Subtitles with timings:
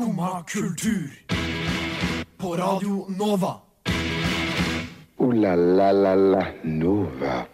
[0.00, 1.10] Skumma kultur.
[2.36, 3.54] På Radio Nova.
[5.16, 7.44] O-la-la-la-la Nova.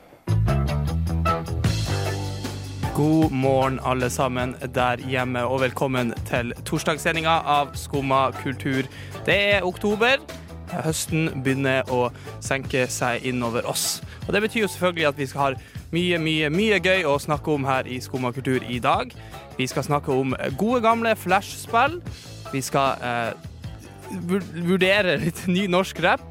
[2.95, 8.83] God morgen, alle sammen der hjemme, og velkommen til torsdagssendinga av Skumma kultur.
[9.27, 10.23] Det er oktober.
[10.71, 14.03] Høsten begynner å senke seg innover oss.
[14.29, 15.51] Og Det betyr jo selvfølgelig at vi skal ha
[15.91, 19.11] mye, mye, mye gøy å snakke om her i Skumma kultur i dag.
[19.59, 22.03] Vi skal snakke om gode, gamle flashspill.
[22.53, 23.33] Vi skal eh,
[24.67, 26.23] vurdere litt ny norsk rap.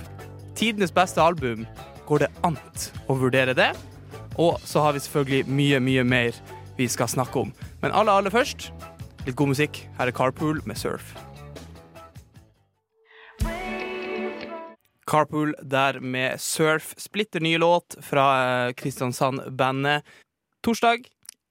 [0.56, 1.66] Tidenes beste album.
[2.08, 2.58] Går det an
[3.10, 3.72] å vurdere det?
[4.40, 6.38] Og så har vi selvfølgelig mye, mye mer
[6.78, 7.54] vi skal snakke om.
[7.82, 8.70] Men aller, aller først,
[9.26, 9.84] litt god musikk.
[10.00, 11.16] Her er Carpool med Surf.
[15.08, 16.94] Carpool der med Surf.
[16.98, 18.30] Splitter ny låt fra
[18.68, 20.04] eh, Kristiansand-bandet.
[20.66, 21.06] Torsdag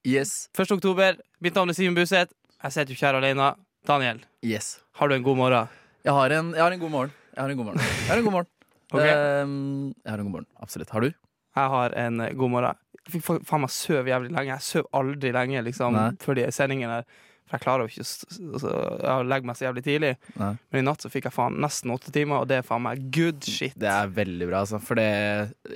[0.05, 0.49] Yes.
[0.53, 0.71] 1.
[0.75, 1.15] oktober.
[1.41, 2.29] Mitt navn er Simen Buseth.
[2.61, 3.47] Jeg sitter jo ikke her alene.
[3.85, 4.79] Daniel, Yes.
[4.99, 5.67] har du en god morgen?
[6.05, 7.13] Jeg har en, jeg har en god morgen.
[7.35, 7.79] Jeg har en god morgen.
[7.81, 8.51] Jeg har en god morgen.
[8.95, 9.01] Ok.
[9.01, 10.45] Ehm, jeg har en god morgen.
[10.61, 10.89] Absolutt.
[10.93, 11.07] Har du?
[11.55, 12.75] Jeg har en eh, god morgen.
[13.05, 14.51] Jeg fikk fa- faen meg søv jævlig lenge.
[14.53, 16.11] Jeg søv aldri lenge liksom, Nei.
[16.21, 17.07] før de sendingene der.
[17.49, 18.71] For jeg klarer jo ikke å s- altså,
[19.03, 20.11] Jeg legger meg så jævlig tidlig.
[20.39, 20.51] Nei.
[20.71, 23.03] Men i natt så fikk jeg faen nesten åtte timer, og det er faen meg
[23.13, 23.73] good shit.
[23.77, 24.79] Det er veldig bra, altså.
[24.85, 25.09] For det,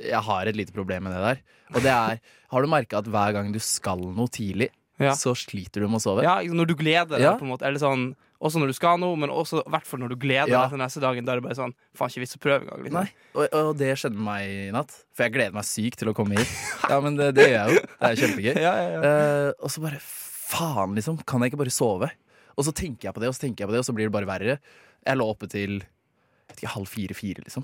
[0.06, 1.42] jeg har et lite problem med det der.
[1.74, 2.22] Og det er
[2.54, 4.70] Har du merka at hver gang du skal noe tidlig,
[5.00, 5.14] Ja.
[5.16, 6.24] så sliter du med å sove?
[6.26, 7.38] Ja, når du gleder deg, Ja.
[7.40, 7.64] på en måte.
[7.68, 10.48] Eller sånn, også når du skal noe, men også i hvert fall når du gleder
[10.52, 10.62] Ja.
[10.68, 11.26] deg til neste dagen.
[11.26, 12.84] Da er det bare sånn Faen, ikke vits å prøve engang.
[12.84, 13.10] Liksom.
[13.36, 14.92] Og, og det skjedde med meg i natt.
[15.16, 16.52] For jeg gleder meg sykt til å komme hit.
[16.90, 17.82] Ja, men det, det gjør jeg jo.
[18.00, 18.56] Det er kjempegøy.
[18.68, 19.02] Ja, ja, ja.
[19.04, 21.20] Eh, og så bare faen, liksom.
[21.26, 22.12] Kan jeg ikke bare sove?
[22.58, 24.10] Og så tenker jeg på det, og så tenker jeg på det, og så blir
[24.10, 24.60] det bare verre.
[25.08, 27.64] Jeg lå oppe til jeg vet ikke, halv fire-fire, liksom.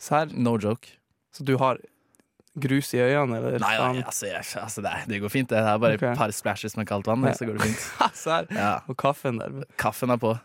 [0.00, 0.30] Serr?
[0.32, 0.88] No joke.
[1.30, 1.78] Så du har
[2.54, 3.58] grus i øynene, eller?
[3.62, 5.50] Nei, nei altså, jeg, altså det, det går fint.
[5.50, 6.12] Det er bare okay.
[6.12, 7.86] et par splashes med kaldt vann, så går det fint.
[8.54, 8.78] Ja.
[8.88, 9.64] Og kaffen der.
[9.80, 10.36] Kaffen er på.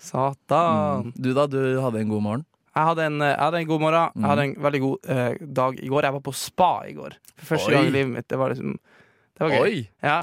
[0.00, 1.10] Satan.
[1.10, 1.12] Mm.
[1.20, 2.46] Du da, du hadde en god morgen?
[2.70, 4.12] Jeg hadde en, jeg hadde en god morgen.
[4.14, 4.22] Mm.
[4.22, 6.06] Jeg hadde en veldig god eh, dag i går.
[6.06, 7.16] Jeg var på spa i går.
[7.40, 7.74] For første Oi.
[7.76, 8.28] gang i livet mitt.
[8.30, 9.82] Det var liksom Det var gøy.
[10.06, 10.20] Ja.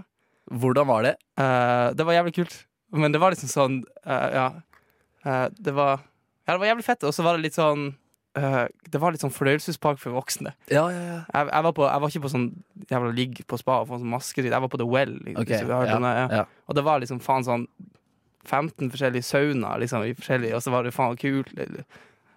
[0.48, 1.16] Hvordan var det?
[1.36, 2.56] Uh, det var jævlig kult.
[2.96, 4.48] Men det var liksom sånn uh, Ja.
[5.28, 6.00] Uh, det var
[6.48, 7.04] Ja, det var jævlig fett.
[7.04, 7.92] Og så var det litt sånn
[8.38, 10.54] eh, Det var litt sånn fornøyelsespark for voksne.
[10.72, 11.20] Ja, ja, ja.
[11.34, 12.48] Jeg, jeg, var, på, jeg var ikke på sånn
[12.92, 14.54] jævla ligg på spa og få sånn maskeritt.
[14.54, 15.16] Jeg var på The Well.
[15.26, 16.44] Liksom, okay, ja.
[16.68, 17.68] Og det var liksom faen sånn
[18.48, 21.50] 15 forskjellige saunaer, liksom, forskjellige, og så var det faen kult.
[21.58, 21.68] Det,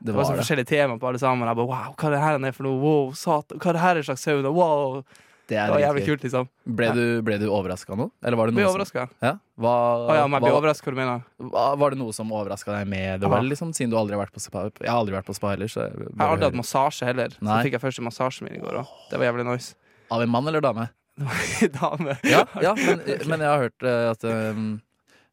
[0.01, 0.43] Det var var så det.
[0.43, 1.47] forskjellige tema på alle sammen.
[1.47, 2.81] Jeg bare, wow, hva er det her er for noe?
[2.83, 4.51] Wow, satan, hva er det her er slags sauna?
[4.51, 5.05] Wow.
[5.51, 6.49] Det Det er var jævlig kult, liksom.
[6.79, 8.07] Ble du, ble du overraska nå?
[8.23, 9.07] Eller var det Ble noe som overraska.
[9.27, 9.33] ja?
[9.61, 9.73] Hva,
[10.07, 11.25] oh, ja, men jeg ble overraska, hva du mener?
[11.51, 14.23] hva- Var det noe som overraska deg med Det var liksom, siden du aldri har
[14.23, 14.69] vært på spa?
[14.79, 15.67] Jeg har aldri vært på spa heller.
[15.67, 17.35] Så jeg Jeg har aldri hatt massasje heller.
[17.35, 17.63] Så Nei.
[17.67, 18.95] fikk jeg første massasjen min i går òg.
[19.11, 19.75] Det var jævlig nice.
[20.11, 20.87] Av en mann eller dame?
[21.81, 22.17] Dame.
[22.25, 24.81] Ja, ja men, men jeg har hørt eh, at um,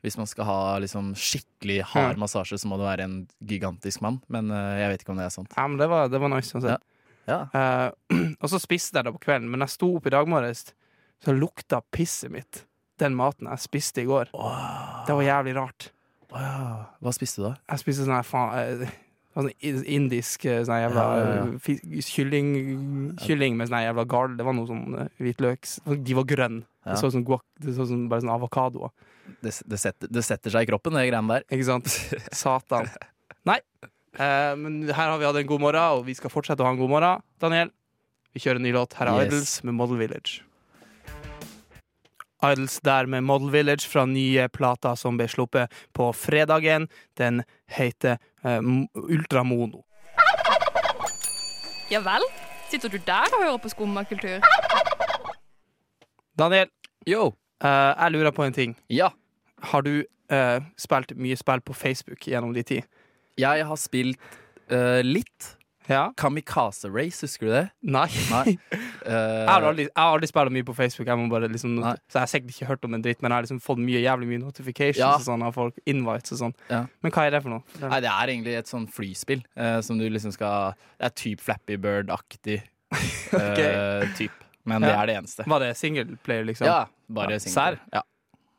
[0.05, 4.19] hvis man skal ha liksom, skikkelig hard massasje, så må det være en gigantisk mann.
[4.31, 5.53] Men uh, jeg vet ikke om det er sant.
[5.55, 6.51] Ja, men det var, det var nice.
[6.55, 6.75] uansett.
[6.75, 6.77] Ja.
[7.27, 7.89] Eh,
[8.41, 10.69] og så spiste jeg det på kvelden, men jeg sto opp i dag morges,
[11.23, 12.63] så lukta pisset mitt
[13.01, 14.31] den maten jeg spiste i går.
[15.07, 15.91] Det var jævlig rart.
[16.31, 16.87] Wow.
[17.01, 17.53] Hva spiste du da?
[17.71, 18.95] Jeg spiste sånn her faen eh,
[19.37, 21.75] Sånn indisk eh, sånn jævla Ja, ja, ja.
[21.77, 22.47] eh, kylling,
[23.21, 24.33] kylling med sånn jævla gard.
[24.39, 25.69] Det var noe sånn hvitløk
[26.03, 26.65] De var grønne.
[26.87, 26.95] Ja.
[26.95, 28.89] Det så ut som guac, det så bare sånn avokado.
[29.43, 31.45] Det, det, setter, det setter seg i kroppen, de greiene der.
[31.51, 31.87] Ikke sant?
[32.41, 32.87] Satan.
[33.47, 33.59] Nei.
[34.15, 36.71] Eh, men her har vi hatt en god morgen, og vi skal fortsette å ha
[36.73, 37.21] en god morgen.
[37.41, 37.71] Daniel,
[38.33, 38.93] vi kjører en ny låt.
[38.97, 39.27] Her er Yes.
[39.33, 40.41] Idols med Model Village.
[42.43, 46.87] Idols der med Model Village fra nye plata som ble sluppet på fredagen.
[47.17, 48.61] Den heter eh,
[48.93, 49.83] Ultramono.
[51.89, 52.23] Ja vel?
[52.69, 54.43] Sitter du der og hører på skummakultur?
[56.37, 56.69] Daniel,
[57.07, 57.33] Yo!
[57.63, 58.75] eh, jeg lurer på en ting.
[58.89, 59.09] Ja.
[59.71, 62.83] Har du eh, spilt mye spill på Facebook gjennom din tid?
[63.37, 64.19] Jeg har spilt
[64.73, 65.53] eh, litt.
[65.87, 66.09] Ja?
[66.19, 67.65] Kamikaze Race, husker du det?
[67.87, 68.09] Nei.
[68.31, 68.57] Nei.
[69.07, 71.93] Jeg har aldri, jeg har aldri spilt mye på Facebook, jeg må bare liksom, Nei.
[72.11, 74.01] så jeg har sikkert ikke hørt om en dritt, men jeg har liksom fått mye
[74.03, 75.13] jævlig mye notifications Ja.
[75.15, 76.55] og sånn av folk, invites og sånn.
[76.67, 76.81] Ja.
[77.05, 77.63] Men hva er det for noe?
[77.71, 77.93] Fortell.
[77.93, 81.45] Nei, det er egentlig et sånn flyspill eh, som du liksom skal Det er typ
[81.47, 82.57] Flappy Bird-aktig
[83.39, 84.35] eh, typ.
[84.67, 84.99] Men det Ja.
[85.01, 85.47] er det eneste.
[85.47, 86.67] Var det singleplayer, liksom?
[86.67, 87.53] Ja, bare Ja, single.
[87.55, 87.79] serr?
[87.93, 88.01] Ja.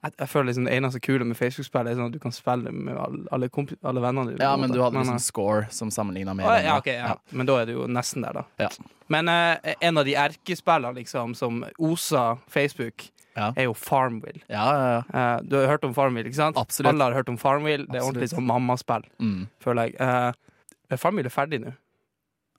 [0.05, 2.71] Jeg, jeg føler liksom det eneste kule med Facebook-spill er sånn at du kan spille
[2.71, 3.49] med alle, alle,
[3.83, 4.45] alle vennene dine.
[4.47, 6.77] ja, men du hadde Men, liksom eh, score som sammenligna med ja, da.
[6.79, 7.17] ok, ja.
[7.35, 8.45] Men da er du jo nesten der, da.
[8.63, 8.69] Ja.
[9.11, 13.09] Men eh, en av de erkespillene liksom, som oser Facebook,
[13.39, 13.53] Ja.
[13.57, 14.41] er jo Farmville.
[14.51, 15.03] Ja, ja, ja.
[15.35, 16.57] Eh, du har hørt om Farmville, ikke sant?
[16.59, 16.91] Absolutt.
[16.91, 17.87] Alle har hørt om Farmville.
[17.87, 19.47] Det er ordentlig sånn mammaspill, Mm.
[19.63, 19.95] føler jeg.
[20.01, 21.75] Eh, Farmville er ferdig nå.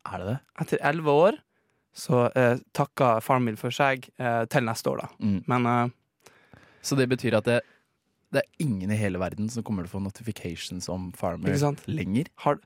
[0.07, 0.37] Er det det?
[0.63, 1.39] Etter elleve år
[1.99, 5.07] så uh, takka Farmville for seg eh, til neste år, da.
[5.19, 5.39] Mm.
[5.51, 5.89] Men eh,
[6.89, 7.59] Så det betyr at det,
[8.33, 11.55] Det er ingen i hele verden som kommer til å få notifications om Farmer
[11.89, 12.29] lenger.
[12.43, 12.59] Har,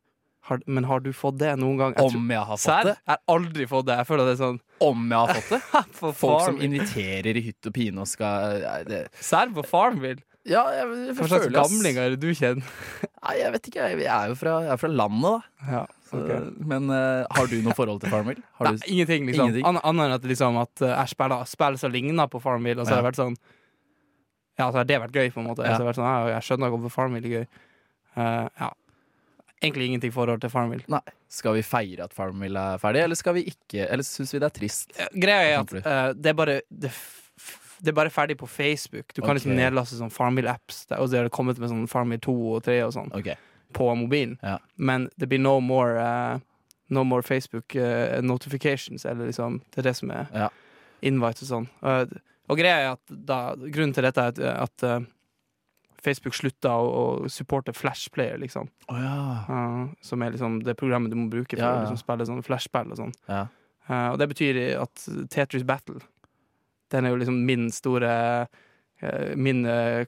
[0.49, 1.95] har, men har du fått det noen gang?
[1.95, 2.89] Jeg Om jeg har fått Sær?
[2.89, 2.97] det?
[2.99, 3.95] Jeg har aldri fått det.
[4.01, 5.61] Jeg føler det er sånn Om jeg har fått det?
[6.01, 8.59] Folk Folk som inviterer i hytt og pine og skal
[8.89, 10.23] det, Serr på Farmville?
[10.43, 12.71] Ja, jeg, jeg, Hva slags gamlinger er du kjenner?
[13.23, 13.85] Nei, jeg vet ikke.
[13.87, 15.69] Jeg, jeg er jo fra, jeg er fra landet, da.
[15.71, 16.49] Ja, Så, ok.
[16.73, 18.43] Men uh, har du noe forhold til Farmville?
[18.59, 19.53] Har Nei, du ingenting, liksom.
[19.63, 22.97] Annet enn at, liksom, at eh, jeg spiller spiller som ligner på Farmville, og så
[22.97, 23.39] har det vært sånn
[24.59, 25.65] Ja, så har det vært gøy, på en måte.
[25.65, 25.75] Ja.
[25.75, 27.45] Så har vært sånn, jeg, jeg skjønner hvorfor Farmville er gøy.
[28.13, 28.69] Uh, ja.
[29.63, 30.83] Egentlig ingenting forhold til Farmville.
[30.91, 31.01] Nei.
[31.31, 33.87] Skal vi feire at Farmville er ferdig, eller skal vi ikke?
[33.87, 34.91] Eller syns vi det er trist?
[34.99, 36.91] Ja, Greia er at eh, det er bare det,
[37.79, 39.15] det er bare ferdig på Facebook.
[39.15, 42.35] Du kan liksom nedlaste sånn Farmville-apps, og så har det kommet med sånn Farmville 2
[42.57, 43.39] og 3 og sånn okay.
[43.73, 44.35] på mobilen.
[44.43, 44.57] Ja.
[44.75, 46.43] Men det blir no more uh,
[46.93, 50.49] No more Facebook eh, notifications, eller liksom Det er det som er Ja.
[51.01, 51.67] invite og sånn.
[51.81, 52.11] Og,
[52.51, 55.05] og greia er at da, grunnen til dette er at, at eh,
[56.03, 56.87] Facebook slutta å,
[57.23, 58.67] å supporte Flashplayer, liksom.
[58.91, 59.13] Oh, ja.
[59.47, 62.43] uh, som er liksom det programmet du må bruke for Ja, å liksom spille sånn
[62.43, 63.13] flashspill og sånn.
[63.31, 63.45] ja.
[63.89, 65.99] Eh, og det betyr at Tetris Battle
[66.87, 68.11] Den er jo liksom min store
[69.35, 70.05] Min uh,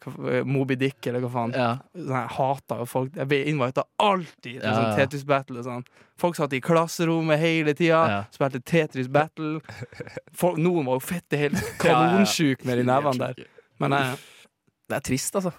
[0.48, 1.54] Moby Dick, eller hva faen.
[1.56, 1.70] ja.
[1.96, 3.16] Sånn, jeg hater jo folk.
[3.16, 4.96] Jeg ble invita alltid til Ja, sånn.
[5.00, 5.64] Tetris Battle.
[5.66, 5.84] Sånn.
[6.22, 8.20] Folk satt i klasserommet hele tida, Ja.
[8.32, 9.60] spilte Tetris Battle.
[10.34, 13.46] Folk, noen var jo fette helt kanonsjuke med de nevene der.
[13.84, 14.18] Men jeg,
[14.90, 15.52] Det er trist, altså.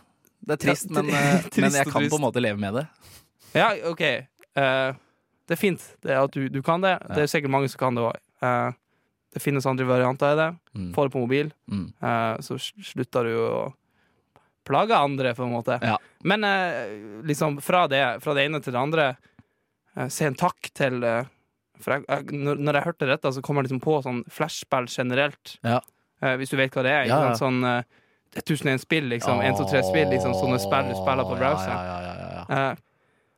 [0.47, 2.13] Det er trist, men, tri- eh, trist men jeg kan trist.
[2.15, 2.87] på en måte leve med det.
[3.57, 4.03] ja, OK.
[4.57, 4.95] Uh,
[5.47, 6.97] det er fint det er at du, du kan det.
[7.13, 8.75] Det er sikkert mange som kan det òg.
[9.37, 10.49] Det finnes andre varianter i det.
[10.73, 10.93] Mm.
[10.97, 11.51] Få det på mobil.
[11.69, 11.93] Mm.
[12.01, 13.75] Eh, så slutter du å
[14.65, 15.77] plage andre, på en måte.
[15.83, 15.99] Ja.
[16.25, 16.95] Men eh,
[17.29, 19.11] liksom fra det, fra det ene til det andre,
[19.93, 21.29] eh, se en takk til eh,
[21.85, 24.89] For jeg, jeg, når, når jeg hørte dette, så kom jeg liksom på sånn flashspill
[24.89, 25.59] generelt.
[25.61, 25.83] Ja.
[26.25, 27.05] Eh, hvis du vet hva det er.
[27.05, 27.37] Ikke Ja, ja.
[27.37, 27.83] Sånn uh,
[28.41, 29.45] 1001 spill, liksom.
[29.45, 30.33] 1, 2, 3 spill, liksom.
[30.41, 31.77] Sånne spill du spiller på browseren.
[31.77, 32.71] Ja, ja, ja, ja, ja.
[32.73, 32.86] Eh,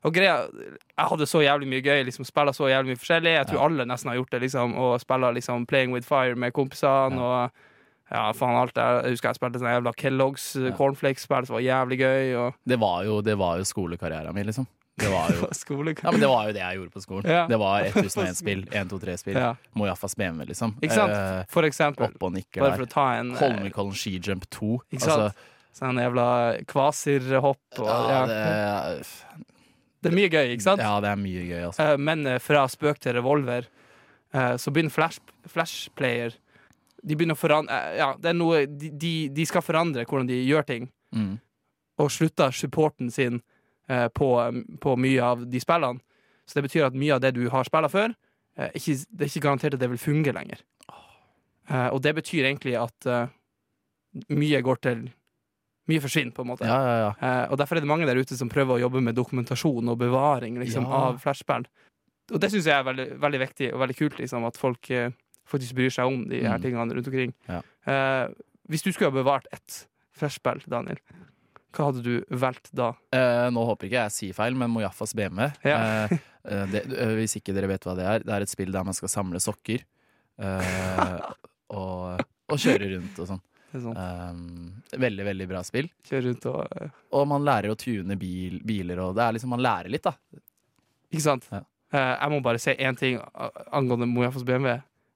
[0.05, 3.33] og greia Jeg hadde så jævlig mye gøy, liksom spilla så jævlig mye forskjellig.
[3.35, 3.65] Jeg tror Ja.
[3.67, 4.77] alle nesten har gjort det, liksom.
[4.79, 7.51] Og spilla liksom Playing with Fire med kompisene og
[8.11, 8.85] ja, faen alt det.
[9.05, 10.77] Jeg husker jeg spilte sånn jævla Kellogg's uh, Ja.
[10.79, 12.37] cornflakes-spill som var jævlig gøy.
[12.41, 14.67] Og Det var jo, det var jo skolekarrieren min, liksom.
[14.99, 15.47] Det var jo.
[16.03, 17.29] Ja, men det var jo det jeg gjorde på skolen.
[17.31, 17.47] Ja.
[17.47, 19.37] Det var 1001-spill, 1, 2, 3-spill.
[19.39, 20.73] Ja, Mojafas BMW, liksom.
[20.83, 21.13] ikke sant?
[21.13, 22.09] Eh, For eksempel.
[22.11, 22.89] opp og nikker Bare for der.
[22.89, 24.73] å ta en eh, Holmenkollen skijump 2.
[24.97, 25.23] Ikke sant?
[25.29, 26.27] Altså, sånn jævla
[26.67, 27.79] kvasirhopp.
[27.79, 29.07] Og, ja, ja, det,
[30.03, 30.83] det er mye gøy, ikke sant?
[30.83, 31.83] ja, det er mye gøy, altså.
[31.93, 33.67] Eh, Men eh, fra spøk til revolver,
[34.35, 36.37] eh, så begynner Flash, Flashplayer
[37.03, 40.67] De begynner å forandre Ja, det er noe de, de, skal forandre hvordan de gjør
[40.67, 41.39] ting, Mm.
[41.97, 43.39] og slutter supporten sin
[43.89, 44.27] på,
[44.83, 46.03] på mye av de spillene.
[46.45, 48.13] Så det betyr at mye av det du har spilla før,
[48.77, 50.61] ikke, det er ikke garantert at det vil fungere lenger.
[51.95, 53.09] Og det betyr egentlig at
[54.29, 55.07] mye går til
[55.89, 56.67] Mye forsvinner, på en måte.
[56.69, 57.11] Ja, ja, ja.
[57.25, 59.97] Eh, og derfor er det mange der ute som prøver å jobbe med dokumentasjon og
[59.99, 61.65] bevaring liksom, av flashspill.
[62.35, 65.15] Og det syns jeg er veldig, veldig viktig og veldig kult, liksom, at folk eh,
[65.49, 66.63] faktisk bryr seg om de her Mm.
[66.67, 67.33] tingene rundt omkring.
[67.49, 68.27] Eh,
[68.69, 69.87] hvis du skulle ha bevart ett
[70.19, 70.99] flashspill, Daniel,
[71.73, 72.91] hva hadde du valgt da?
[73.17, 75.79] Eh, nå håper ikke jeg sier feil, men Mojafas BMW Ja.
[76.05, 78.73] eh, eh, det, eh, Hvis ikke dere vet hva det er, det er et spill
[78.73, 79.81] der man skal samle sokker.
[80.39, 81.19] eh,
[81.71, 83.41] og, og kjøre rundt og sånn.
[83.75, 85.89] Eh, veldig, veldig bra spill.
[86.09, 89.51] Kjøre rundt og eh, Og man lærer å tune bil, biler, og det er liksom,
[89.53, 90.15] man lærer litt, da.
[91.13, 91.49] Ikke sant?
[91.53, 91.61] Ja.
[91.93, 93.19] Uh, jeg må bare si én ting
[93.73, 94.75] angående Mojafas BMW.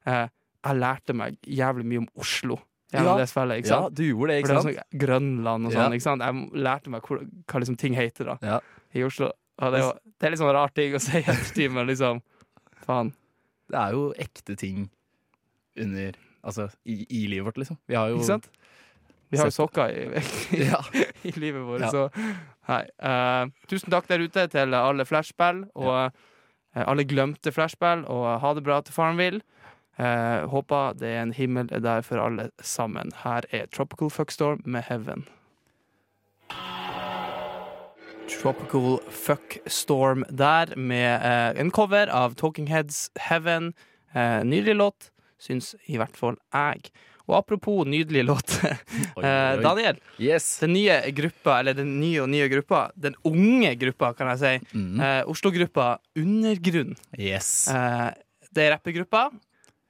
[0.09, 0.27] Uh,
[0.65, 2.57] jeg lærte meg jævlig mye om Oslo
[2.93, 3.17] Ja.
[3.19, 3.59] det spillet.
[3.61, 3.95] ikke Ja, sant?
[3.97, 5.83] du gjorde det, det er sånn Grønland og Ja.
[5.85, 5.93] sånn.
[5.97, 6.23] ikke sant?
[6.23, 8.61] Jeg lærte meg hvor, hva liksom ting heter da Ja.
[8.95, 9.33] i Oslo.
[9.59, 12.23] Og det, jo- det er litt sånn rar ting å si i ettertid, men liksom
[12.87, 13.13] Faen.
[13.69, 14.89] Det er jo ekte ting
[15.77, 16.13] under
[16.45, 17.79] Altså, i, i livet vårt, liksom.
[17.89, 18.49] Vi har jo Ikke sant?
[19.31, 20.81] Vi har jo sokker i, Ja.
[21.25, 21.91] i livet vårt, Ja.
[21.91, 22.09] så
[22.69, 22.83] Hei.
[23.03, 28.53] Uh, tusen takk der ute til alle flashspill og uh, alle glemte flashspill, og ha
[28.55, 29.41] det bra til Farmville.
[29.99, 33.13] Uh, håper det er en himmel der for alle sammen.
[33.25, 35.27] Her er Tropical Fuckstorm med Heaven.
[38.33, 43.73] Tropical Fuckstorm der, med eh, en cover av Talking Heads Heaven.
[44.17, 45.11] Uh, nydelig låt,
[45.43, 46.93] syns i hvert fall jeg.
[47.29, 48.75] Og apropos nydelige låter.
[49.17, 49.63] Oi, eh, oi.
[49.63, 50.01] Daniel.
[50.19, 50.49] Yes.
[50.63, 54.53] Den nye gruppa, eller den nye og nye gruppa, den unge gruppa, kan jeg si.
[54.75, 54.99] Mm.
[54.99, 56.97] uh, Oslo-gruppa Undergrunn.
[57.19, 57.71] Yes.
[57.71, 58.11] Uh,
[58.53, 59.29] det er rappegruppa.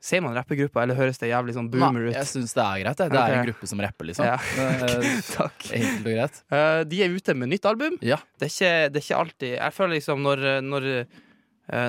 [0.02, 2.16] Ser man rappegruppa, eller høres det jævlig sånn boomer ut?
[2.16, 3.00] jeg syns det er greit.
[3.00, 4.28] Det, det er en gruppe som rapper, liksom.
[4.28, 4.38] Ja.
[5.38, 5.66] Takk.
[5.78, 6.40] Enkelt og greit.
[6.52, 7.96] Uh, de er ute med nytt album.
[8.04, 8.18] Ja.
[8.36, 10.88] Det er ikke, det er ikke alltid Jeg føler liksom når, når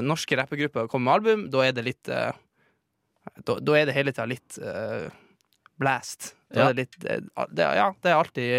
[0.06, 2.10] norske rappegrupper kommer med album, da er det litt
[3.46, 5.08] da, da er det hele tida litt uh,
[5.80, 6.34] blast.
[6.54, 6.66] Da Ja.
[6.70, 8.52] er det litt eh, det, Ja, det er alltid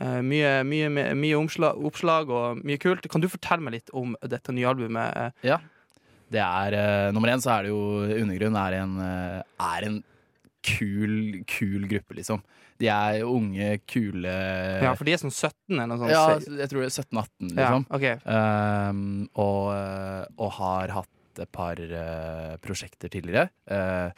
[0.00, 3.06] uh, mye mye, mye omslag, oppslag og mye kult.
[3.08, 5.32] Kan du fortelle meg litt om dette nye albumet?
[5.46, 5.60] Ja.
[6.32, 7.80] Det er uh, Nummer én så er det jo
[8.20, 10.02] Undergrunn er en, er en
[10.66, 12.42] kul, kul gruppe, liksom.
[12.76, 14.28] De er unge, kule
[14.82, 16.12] Ja, for de er sånn 17 eller noe sånt.
[16.12, 18.16] Ja, jeg tror det er 17-18, ja, okay.
[18.18, 18.26] ok.
[18.34, 19.70] Ehm, og,
[20.36, 21.08] og har hatt
[21.42, 23.48] et par eh, prosjekter tidligere.
[23.66, 24.10] eh,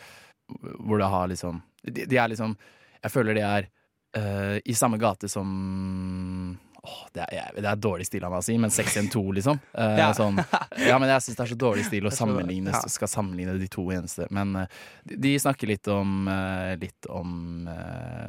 [0.81, 2.57] hvor det har liksom de, de er liksom
[3.03, 3.69] Jeg føler de er
[4.17, 8.47] eh, i samme gate som Åh, det, er, det er dårlig stil av meg å
[8.47, 9.61] si, men 612, liksom.
[9.75, 10.13] Uh, Ja.
[10.15, 10.39] sånn,
[10.79, 12.83] ja, men jeg syns det er så dårlig stil å sammenligne, ja.
[12.93, 14.29] skal sammenligne de to eneste.
[14.35, 14.81] Men uh,
[15.11, 17.67] de, snakker litt om, uh, litt om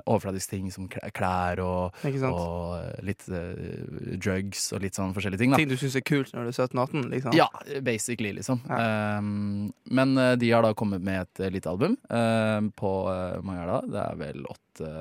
[0.10, 3.26] overfladiske ting som klær og, og litt
[4.20, 5.54] drugs og litt sånn forskjellige ting.
[5.54, 7.08] da Ting du syns er kult når du er 17-18?
[7.14, 7.38] Liksom.
[7.38, 7.48] ja,
[7.86, 8.62] basically, liksom.
[8.70, 13.64] Um, men eh, de har da kommet med et lite album um, på hvor mange
[13.64, 13.80] er det?
[13.94, 14.94] Det er vel åtte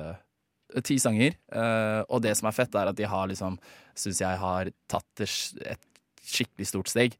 [0.69, 1.33] Ti sanger.
[1.49, 3.59] Uh, og det som er fett, er at de har liksom
[3.99, 5.87] Syns jeg har tatt et
[6.23, 7.17] skikkelig stort steg.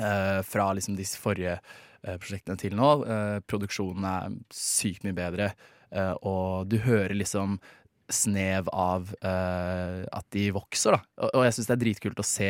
[0.00, 2.92] Uh, fra liksom de forrige uh, prosjektene til nå.
[3.50, 5.50] Produksjonen er sykt mye bedre,
[6.24, 7.58] og du hører liksom
[8.12, 11.28] snev av at de vokser, da.
[11.28, 12.48] Og, jeg syns det er dritkult å se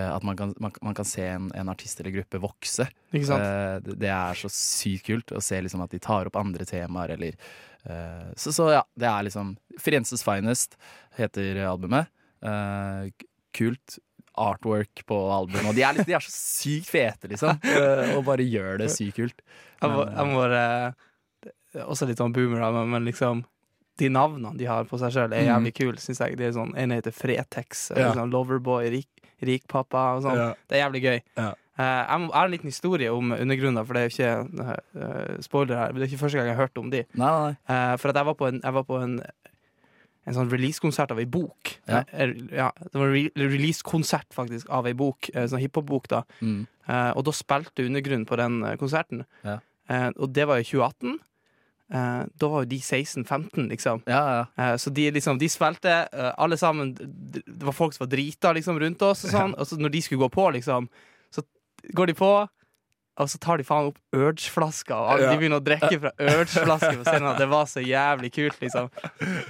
[0.00, 2.86] at man kan, man, man kan se en, en artist eller gruppe vokse.
[3.12, 6.64] Uh, det, det er så sykt kult å se liksom at de tar opp andre
[6.64, 7.36] temaer, eller
[7.84, 10.78] uh, så, så ja, det er liksom Firenzes Finest
[11.18, 12.08] heter albumet.
[13.52, 13.98] Kult.
[14.34, 15.66] Artwork på albumet.
[15.68, 17.58] Og de er, litt, de er så sykt fete, liksom.
[18.16, 19.42] Og bare gjør det sykt kult.
[19.82, 23.44] Jeg må, Men, jeg må bare Også litt sånn boomer, da, men, liksom
[24.00, 25.50] de navnene de har på seg sjøl, er Mhm.
[25.50, 26.38] jævlig kule, syns jeg.
[26.40, 28.08] Det er sånn, En heter Fretex, Ja.
[28.08, 30.38] liksom Loverboy, rik, Rikpappa og sånn.
[30.38, 30.48] Ja.
[30.68, 31.20] Det er jævlig gøy.
[31.38, 31.50] Ja.
[31.80, 34.66] Eh, jeg, må, jeg har en liten historie om undergrunnen, for det er jo ikke
[34.98, 35.94] uh, spoiler her.
[35.96, 37.04] Det er ikke første gang jeg har hørt om de.
[37.16, 37.54] Nei, nei.
[37.72, 39.16] Eh, for at jeg var på en, var på en,
[40.28, 41.72] en sånn releasekonsert av ei bok.
[41.88, 42.02] Ja.
[42.52, 46.08] Ja, det var re releasekonsert faktisk av ei bok, en sånn hiphop-bok.
[46.12, 46.62] da Mm.
[46.90, 49.24] Eh, og da spilte Undergrunn på den konserten.
[49.46, 49.60] Ja.
[49.88, 51.20] Eh, og det var i 2018.
[51.92, 54.02] Eh, da var jo de 16-15, liksom.
[54.08, 54.22] Ja,
[54.56, 54.72] ja.
[54.72, 58.52] Uh, så de, liksom, de spilte, uh, alle sammen Det var folk som var drita
[58.56, 59.52] liksom, rundt oss, og sånn.
[59.60, 60.88] Og så når de skulle gå på, liksom,
[61.34, 61.44] så
[61.92, 62.30] går de på.
[63.20, 65.32] Og så tar de faen opp Urge-flasker, og alle- Ja.
[65.34, 67.36] de begynner å drikke fra Urge-flasker på scenen.
[67.36, 68.88] Det var så jævlig kult, liksom.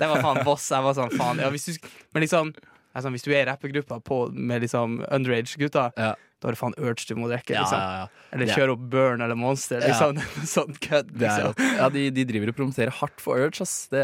[0.01, 0.67] Det var faen boss.
[0.69, 2.53] Jeg var sånn, faen ja, hvis, du, Men liksom
[2.99, 4.03] sånn, Hvis du er i rappegruppa
[4.35, 6.15] med liksom underage-gutter, Ja.
[6.43, 7.55] Da har du faen Urge du må drikke.
[7.55, 7.79] Liksom.
[7.79, 8.27] ja, ja.
[8.35, 9.79] Eller kjøre opp Burn eller Monster.
[9.79, 9.93] Ja.
[9.93, 10.47] Liksom.
[10.57, 11.13] sånn kødd.
[11.23, 11.55] Liksom.
[11.79, 13.77] ja, de, de driver og promoterer hardt for Urge, ass.
[13.93, 14.03] Det,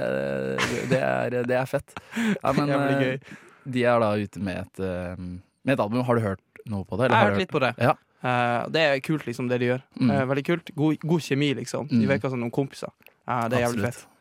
[0.92, 1.97] det, er, det er fett.
[2.16, 3.33] Ja, men eh,
[3.68, 6.04] de er da ute med et, eh, med et album.
[6.07, 7.11] Har du hørt noe på det?
[7.11, 7.73] Jeg har hørt litt på det.
[7.83, 7.97] Ja.
[8.23, 9.83] Eh, det er kult, liksom, det de gjør.
[9.99, 10.14] Mm.
[10.30, 10.71] Veldig kult.
[10.78, 11.90] God, god kjemi, liksom.
[11.90, 12.07] De Mm.
[12.14, 12.95] virker som noen kompiser.
[13.02, 13.99] Det er jævlig Absolutt.
[13.99, 14.14] fett.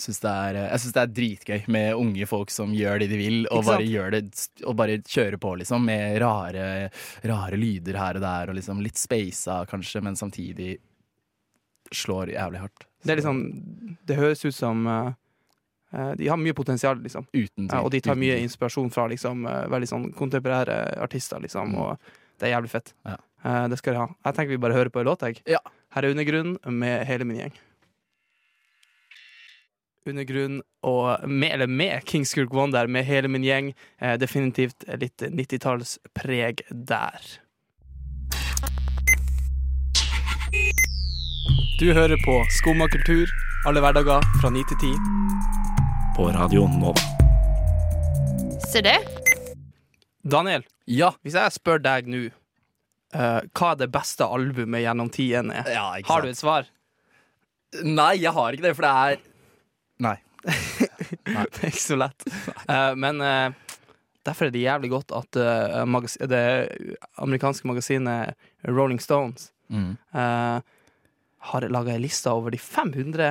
[0.00, 3.18] Syns det er, jeg syns det er dritgøy med unge folk som gjør det de
[3.20, 4.22] vil, og bare gjør det
[4.64, 6.88] Og bare kjører på, liksom, med rare,
[7.28, 10.78] rare lyder her og der, og liksom litt spasa kanskje, men samtidig
[11.92, 12.86] slår jævlig hardt.
[13.02, 13.42] Det er liksom
[14.06, 15.12] Det høres ut som eh,
[15.92, 17.26] eh, De har mye potensial, liksom.
[17.32, 21.74] Uten ja, og de tar mye inspirasjon fra liksom, uh, veldig sånn kontemporære artister, liksom.
[21.74, 21.82] Mm.
[21.82, 22.94] Og det er jævlig fett.
[23.04, 23.18] Ja.
[23.44, 24.08] Uh, det skal de ha.
[24.30, 25.44] Jeg tenker vi bare hører på en låt, jeg.
[25.58, 25.60] Ja.
[25.92, 27.60] Her er Undergrunnen med hele min gjeng.
[30.08, 33.72] Undergrunn og med, eller med Kings Kirk One der, med hele min gjeng.
[34.02, 37.30] Eh, definitivt litt 90-tallspreg der.
[41.80, 43.30] Du hører på Skumma kultur
[43.66, 44.92] alle hverdager fra 9 til 10.
[46.16, 47.02] På Radio Nova.
[48.68, 48.98] Se det.
[50.22, 51.12] Daniel, Ja!
[51.22, 55.86] hvis jeg spør deg nå eh, hva er det beste albumet gjennom tidene er, ja
[55.98, 56.68] ikke har du et svar?
[57.82, 59.20] Nei, jeg har ikke det, for det er
[60.06, 60.16] Nei.
[60.42, 62.24] Det er ikke så lett.
[62.66, 63.52] Uh, men uh,
[64.26, 66.42] derfor er det jævlig godt at uh, det
[67.22, 68.34] amerikanske magasinet
[68.68, 69.94] Rolling Stones Mm.
[71.48, 73.30] har laga ei liste over de 500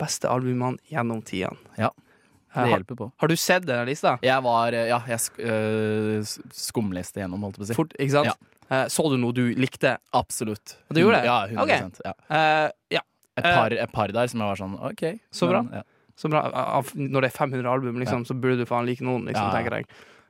[0.00, 1.58] beste albumene gjennom tidene.
[1.76, 3.10] Ja, Det har, hjelper på.
[3.20, 4.14] har du sett denne lista?
[4.24, 6.24] Jeg var Ja, jeg sk øh,
[6.56, 7.76] skumleste gjennom, holdt jeg på å si.
[7.76, 8.48] Fort, ikke sant?
[8.72, 9.98] Eh, så du noe du likte?
[10.16, 10.78] Absolutt.
[10.88, 11.28] Du gjorde det?
[11.28, 12.14] Ja, 100 ja.
[12.32, 13.04] Uh, ja,
[13.36, 15.04] Et, par, et par der som jeg var sånn OK.
[15.30, 15.60] Så bra.
[15.76, 15.84] ja.
[16.24, 19.78] Av- Når det er 500 album, liksom, så burde du faen like noen, liksom, tenker
[19.80, 19.86] jeg.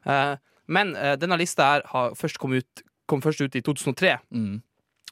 [0.07, 0.37] Uh,
[0.73, 4.17] men uh, denne lista her har først kom, ut, kom først ut i 2003.
[4.31, 4.61] Mm.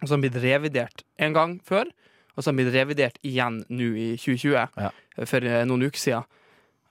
[0.01, 1.91] Og så har den blitt revidert en gang før.
[2.37, 4.91] Og så har den blitt revidert igjen nå i 2020, Ja.
[5.19, 6.25] eh, for noen uker siden.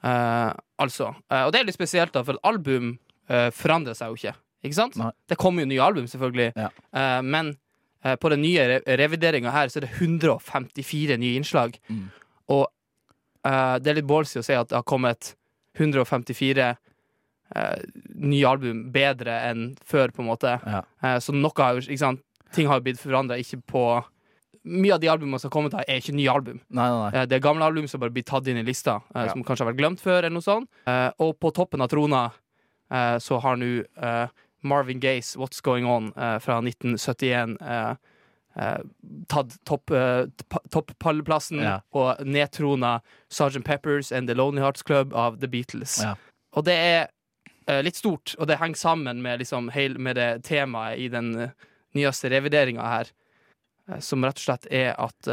[0.04, 1.14] Uh, altså.
[1.32, 2.94] Uh, og det er litt spesielt, da, for et album
[3.32, 4.36] uh, forandrer seg jo ikke.
[4.64, 4.96] Ikke sant?
[5.00, 5.10] Nei.
[5.32, 6.52] Det kommer jo nye album, selvfølgelig.
[6.60, 6.70] Ja.
[7.24, 7.54] Men
[8.20, 11.78] på den nye re revideringa her, så er det 154 nye innslag.
[11.88, 12.10] Mm.
[12.52, 12.66] Og
[13.46, 15.36] eh, det er litt ballsy å si at det har kommet
[15.80, 16.70] 154
[17.56, 17.76] uh,
[18.20, 20.58] nye album bedre enn før, på en måte.
[20.66, 20.82] Ja.
[21.04, 22.16] Uh, så noe har jo
[22.50, 23.84] Ting har jo blitt forandra, ikke på
[24.70, 26.58] Mye av de albumene som har kommet, her er ikke nye album.
[26.68, 27.22] Nei, nei, nei.
[27.22, 29.32] Eh, Det er gamle album som bare blir tatt inn i lista, eh, Ja.
[29.32, 30.68] som kanskje har vært glemt før, eller noe sånt.
[30.86, 32.34] Eh, og på toppen av trona
[32.92, 34.28] eh, så har nå eh,
[34.62, 37.56] Marvin Gays What's Going On eh, fra 1971
[38.56, 38.80] eh,
[39.30, 40.26] tatt topp, eh,
[41.92, 43.64] og nedtrona Sgt.
[43.66, 46.00] Peppers and The Lonely Hearts Club av The Beatles.
[46.04, 46.16] Ja.
[46.58, 47.02] Og det er
[47.68, 51.56] eh, litt stort, og det henger sammen med, liksom, med det temaet i den eh,
[51.98, 53.12] nyeste revideringa her,
[53.90, 55.30] eh, som rett og slett er at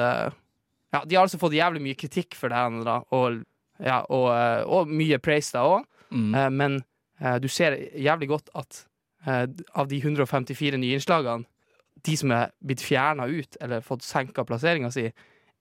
[0.94, 3.42] ja, De har altså fått jævlig mye kritikk for det her, da, og,
[3.82, 4.28] ja, og,
[4.72, 6.54] og mye praise da òg, Mm.
[6.54, 6.74] Men
[7.42, 8.76] du ser jævlig godt at
[9.26, 11.42] av de 154 nye innslagene,
[12.06, 15.08] de som er blitt fjerna ut, eller fått senka plasseringa si,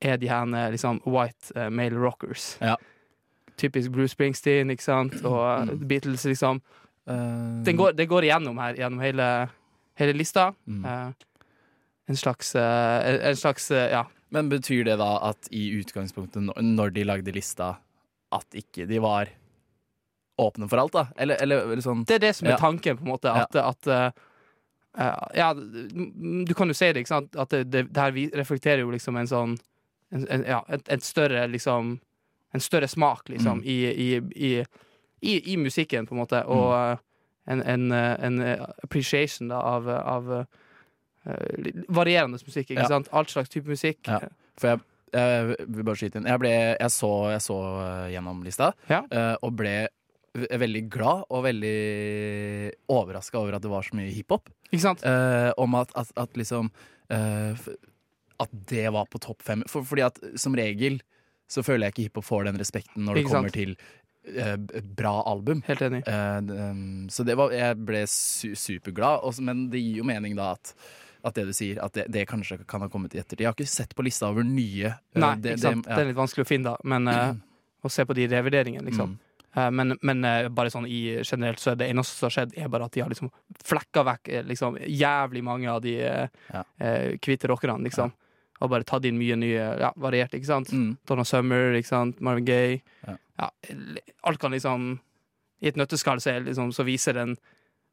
[0.02, 2.56] er de her eh, liksom white eh, male rockers.
[2.62, 2.76] Ja.
[3.58, 5.88] Typisk Bruce Springsteen, ikke sant, og Mm.
[5.88, 6.62] Beatles, liksom.
[7.08, 9.30] Eh, Den går, det går igjennom her, gjennom hele,
[9.98, 10.50] hele lista.
[10.68, 11.14] Mm.
[12.08, 14.04] En slags, en slags ja.
[14.30, 17.78] Men betyr det da at i utgangspunktet, når- de lagde lista,
[18.32, 19.30] at ikke de var
[20.38, 21.08] åpne for alt, da?
[21.18, 22.58] Eller, eller, eller sånn Det er det som er Ja.
[22.58, 23.32] tanken, på en måte.
[23.32, 24.12] At, at eh, eh,
[24.98, 27.36] Ja, du kan jo si det, ikke sant?
[27.36, 29.56] At det, det, det her reflekterer jo liksom en sånn
[30.14, 32.00] en, en, Ja, et, et større liksom
[32.56, 33.64] En større smak, liksom, Mm.
[33.68, 34.52] i, i, i,
[35.22, 36.40] i, i musikken, på en måte.
[36.48, 36.98] Og eh,
[37.52, 40.46] en, en, eh, en eh, appreciation da, av, av uh,
[41.90, 42.88] varierende musikk, ikke Ja.
[42.88, 43.10] sant?
[43.12, 44.08] Alt slags type musikk.
[44.08, 44.20] Ja.
[44.58, 44.80] For jeg,
[45.14, 46.30] jeg vil bare skyte inn.
[46.32, 49.76] Jeg, ble, jeg så, jeg så eh, gjennom lista, eh, og ble
[50.36, 51.74] veldig glad og veldig
[52.92, 54.50] overraska over at det var så mye hiphop.
[54.72, 55.04] Ikke sant?
[55.08, 56.72] Eh, om at, at, at liksom
[57.14, 57.68] eh,
[58.44, 59.64] At det var på topp fem.
[59.72, 61.00] For, fordi at som regel
[61.48, 63.60] så føler jeg ikke hiphop får den respekten når det Ikke kommer sant?
[63.62, 63.76] til
[64.42, 65.62] eh, bra album.
[65.68, 66.02] Helt enig.
[66.10, 70.02] Eh, d- um, så det var, jeg ble su superglad, og, s- men det gir
[70.02, 70.74] jo mening da at
[71.26, 73.40] at det du sier, at det, det kanskje kan ha kommet i ettertid.
[73.42, 74.92] Jeg har ikke sett på lista over nye.
[74.92, 75.88] eh, Nei, det, ikke sant?
[75.88, 76.84] Det, Det er litt vanskelig å finne, da.
[76.86, 77.32] Men eh,
[77.86, 79.16] å se på de revurderingene, liksom.
[79.56, 82.58] Eh, Men, men eh, bare sånn i generelt så er det eneste som har skjedd,
[82.60, 83.32] er bare at de har liksom
[83.64, 86.64] flekka vekk eh, liksom, jævlig mange av de Ja.
[86.80, 88.12] hvite rockerne, liksom.
[88.62, 90.70] Og bare tatt inn mye nye, ja, variert, ikke sant?
[90.72, 90.98] Mm.
[91.08, 92.22] Donna Summer, ikke sant?
[92.22, 92.82] Marvin Gaye.
[93.08, 93.50] Ja.
[94.24, 95.00] alt kan liksom
[95.62, 97.38] I et nøtteskall så, liksom, så viser den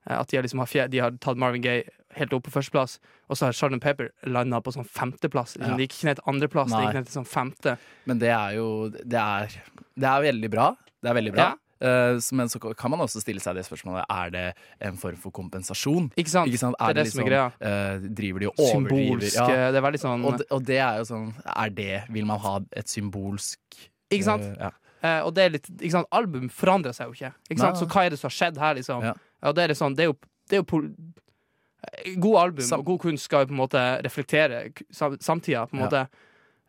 [0.07, 1.85] at de liksom har, fjer- de har tatt Marvin Gaye
[2.19, 2.99] helt opp på førsteplass,
[3.31, 3.79] og så har Sgt.
[3.81, 5.55] Pepper landa på sånn femteplass.
[5.57, 5.71] Liksom.
[5.71, 5.77] Ja.
[5.79, 7.77] De gikk ikke ned til andreplass, de gikk ned til sånn femte.
[8.11, 9.55] Men det er jo det er,
[9.95, 10.67] det er veldig bra.
[11.03, 11.51] Det er veldig bra.
[11.53, 11.73] Ja.
[11.83, 14.45] Eh, men så kan man også stille seg det spørsmålet Er det
[14.87, 16.13] en form for kompensasjon.
[16.15, 16.51] Ikke sant?
[16.51, 16.77] Ikke sant?
[16.79, 17.49] Det er det som er greia.
[17.59, 19.25] Uh, driver de og overdriver?
[19.25, 19.41] Symbolsk.
[19.41, 19.73] Ja.
[19.75, 22.39] Det er veldig sånn Og, det, og det er jo sånn Er det Vil man
[22.45, 23.81] ha et symbolsk
[24.15, 24.47] Ikke sant?
[24.47, 24.71] Uh, ja.
[25.03, 26.11] uh, og det er litt, ikke sant?
[26.15, 27.33] Album forandrer seg jo ikke.
[27.49, 27.75] ikke sant?
[27.75, 27.83] Nei.
[27.83, 29.09] Så hva er det som har skjedd her, liksom?
[29.11, 29.17] Ja.
[29.51, 30.17] Og det er, sånn, det er jo,
[30.51, 33.83] det er jo eh, God album Sam- og god kunst skal jo på en måte
[34.07, 34.61] reflektere
[34.95, 36.05] samtida, på en måte.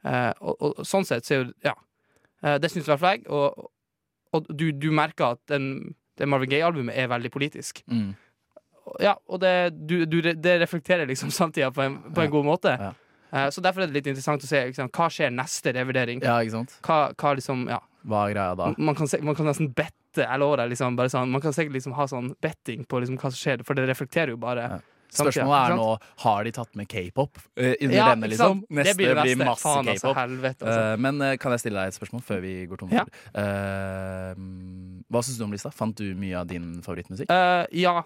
[0.02, 1.76] Eh, og, og, og sånn sett så er jo Ja.
[2.44, 3.28] Eh, det syns i hvert fall jeg.
[3.30, 3.70] Og,
[4.34, 7.84] og du, du merker at den, det Marvin Gaye-albumet er veldig politisk.
[7.92, 8.12] Mm.
[9.00, 9.54] Ja, og det,
[9.88, 12.34] du, du, det reflekterer liksom samtida på en, på en Ja.
[12.36, 12.74] god måte.
[12.80, 12.92] Ja.
[13.34, 16.22] Eh, så derfor er det litt interessant å se liksom, hva skjer neste revurdering.
[16.22, 16.38] ja?
[16.86, 17.80] Hva, hva liksom Ja.
[18.04, 18.74] Hva er greia da?
[18.78, 20.68] Man kan, se- man kan nesten bette, eller året.
[20.70, 23.74] Liksom, sånn, man kan sikkert liksom ha sånn betting på liksom hva som skjer, for
[23.80, 24.80] det reflekterer jo bare Ja.
[25.14, 25.88] Spørsmålet er nå
[26.24, 28.64] Har de tatt med k-pop under Ja, denne, liksom?
[28.70, 30.18] Neste blir, blir masse altså, k-pop.
[30.18, 30.68] altså.
[30.74, 33.04] Eh, men eh, kan jeg stille deg et spørsmål før vi går tom Ja.
[33.06, 34.34] for Eh,
[35.14, 35.72] Hva syns du om lista?
[35.74, 37.30] Fant du mye av din favorittmusikk?
[37.30, 38.02] Uh, ja.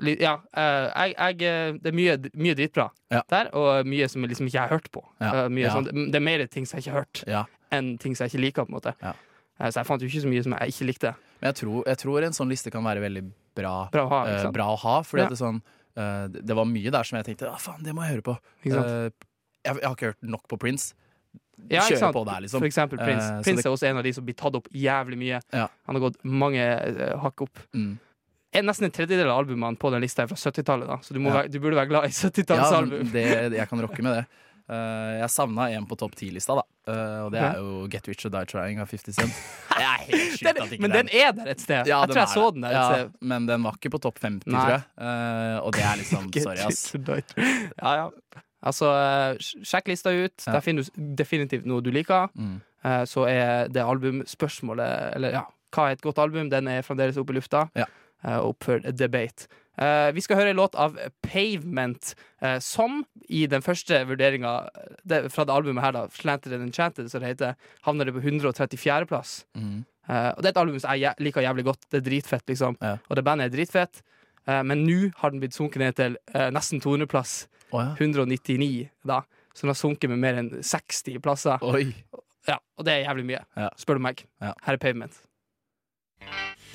[0.00, 0.38] Ja.
[0.56, 3.20] jeg, jeg, det er mye, mye dritbra Ja.
[3.28, 5.02] der, og mye som liksom ikke har hørt på.
[5.20, 5.46] Ja.
[5.52, 5.74] Ja.
[5.74, 7.42] sånn, det er mer ting som jeg ikke har hørt, Ja.
[7.72, 8.64] enn ting som jeg ikke liker.
[8.64, 9.12] på en måte Ja.
[9.58, 11.14] Så jeg fant jo ikke så mye som jeg ikke likte.
[11.40, 13.22] Men jeg tror, jeg tror en sånn liste kan være veldig
[13.56, 14.24] bra, Bra å ha.
[14.46, 15.02] uh, bra å ha.
[15.02, 15.24] Fordi Ja.
[15.24, 15.62] at det, er sånn,
[15.96, 18.26] eh, det det var mye der som jeg tenkte ah, faen, det må jeg høre
[18.30, 18.36] på.
[18.64, 19.10] Eh, jeg,
[19.66, 20.94] jeg har ikke hørt nok på Prince.
[21.72, 22.60] Ja, Kjøre på der, liksom.
[22.60, 23.26] For eksempel Prince.
[23.32, 25.38] Uh, Prince det- er også en av de som blir tatt opp jævlig mye.
[25.56, 25.68] Ja.
[25.88, 26.66] Han har gått mange
[27.22, 27.62] hakk opp.
[27.74, 27.94] Mm.
[28.56, 31.28] er nesten en tredjedel av albumene på den lista er fra 70-tallet, så du, må
[31.28, 31.42] Ja.
[31.42, 33.02] være, du burde være glad i 70-tallsalbum.
[33.12, 34.26] Ja, det, jeg kan rocke med det.
[34.68, 36.64] Eh, jeg savna en på topp ti-lista, da.
[36.90, 39.36] Eh, og det er jo Get Rich or Die Trying av 50 Cent.
[40.46, 41.86] Den, men den er der et sted.
[41.88, 43.12] Ja, jeg tror jeg er så den der et ja, sted.
[43.32, 44.60] Men den var ikke på topp 50, Nei.
[44.60, 44.82] tror jeg.
[45.02, 46.82] Eh, og det er liksom Get Sorry, ass.
[47.82, 48.42] Ja, ja.
[48.66, 48.90] Altså,
[49.40, 50.36] sjekk lista ut.
[50.46, 50.56] Ja.
[50.56, 52.30] Der finner du definitivt noe du liker.
[52.34, 52.56] Mm.
[52.86, 55.44] Eh, Så er det albumspørsmålet, eller ja,
[55.76, 57.66] hva er et godt album, den er fremdeles oppe i lufta.
[57.78, 57.86] Ja.
[58.24, 59.46] eh, Opp for debate.
[59.78, 64.52] Eh, vi skal høre en låt av Pavement, eh, som i den første vurderinga
[65.32, 69.44] fra det albumet her, da, Slanted and Enchanted, som det heter, havner det på 134.-plass.
[69.56, 69.84] Mm.
[70.08, 71.88] Eh, og det er et album som jeg liker jævlig godt.
[71.90, 72.78] Det er dritfett, liksom.
[72.80, 72.96] Ja.
[73.10, 74.00] Og det bandet er dritfett.
[74.46, 77.46] Eh, men nå har den blitt sunket ned til eh, nesten 200-plass.
[77.74, 77.92] Oh, ja.
[77.98, 79.22] 199, da.
[79.52, 81.62] Så den har sunket med mer enn 60 plasser.
[81.66, 81.88] Oi.
[82.46, 83.70] Ja, og det er jævlig mye, Ja.
[83.80, 84.20] spør du meg.
[84.40, 85.16] Her er Pavement.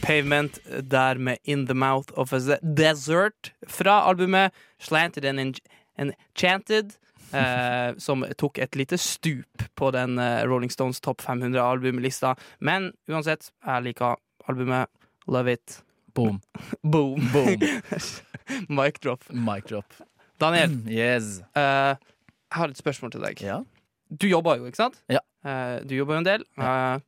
[0.02, 0.60] Pavement
[0.92, 5.60] der med In The Mouth of a Desert fra albumet Slanted and
[5.98, 6.92] Enchanted.
[7.32, 12.34] Eh, som tok et lite stup på den eh, Rolling Stones topp 500-albumlista.
[12.60, 14.18] Men uansett, jeg liker
[14.52, 14.90] albumet.
[15.32, 15.78] Love it.
[16.14, 16.42] Boom.
[16.84, 17.24] Boom.
[17.32, 17.56] Boom.
[18.82, 19.24] Mic drop.
[19.32, 19.96] Mic drop.
[20.44, 21.40] Daniel, Yes.
[21.56, 23.40] eh, jeg har et spørsmål til deg.
[23.48, 23.62] Ja.
[24.12, 25.00] Du jobber jo, ikke sant?
[25.08, 25.24] Ja.
[25.48, 26.44] Eh, du jobber jo en del.
[26.60, 27.00] Eh,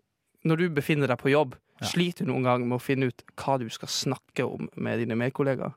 [0.47, 1.89] når du befinner deg på jobb, Ja.
[1.89, 5.17] sliter du noen gang med å finne ut hva du skal snakke om med dine
[5.19, 5.73] medkollegaer?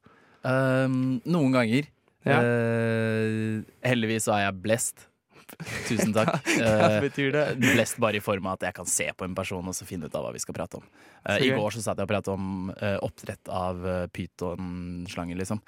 [0.46, 1.88] Um, noen ganger.
[2.26, 2.40] Ja.
[2.42, 5.06] Uh, heldigvis så er jeg blest.
[5.88, 6.34] Tusen takk.
[6.56, 7.44] Hva Eh, betyr det?
[7.62, 10.08] Blest bare i form av at jeg kan se på en person og så finne
[10.10, 10.86] ut av hva vi skal prate om.
[11.28, 15.62] Eh, I går så satt jeg og pratet om eh, oppdrett av uh, pytonslanger, liksom.